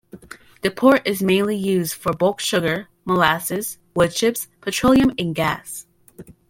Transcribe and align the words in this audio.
The 0.63 0.71
port 0.71 1.03
is 1.05 1.21
mainly 1.21 1.55
used 1.55 1.93
for 1.93 2.11
bulk 2.11 2.39
sugar, 2.39 2.87
molasses, 3.05 3.77
woodchips, 3.95 4.47
petroleum 4.59 5.11
and 5.19 5.35
gas. 5.35 5.85